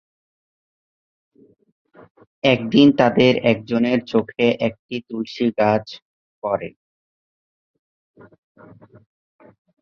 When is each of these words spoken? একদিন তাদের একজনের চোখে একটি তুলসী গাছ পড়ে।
একদিন 2.43 2.87
তাদের 2.91 3.33
একজনের 3.51 3.99
চোখে 4.11 4.47
একটি 4.67 4.95
তুলসী 5.07 5.47
গাছ 5.59 5.85
পড়ে। 6.43 6.69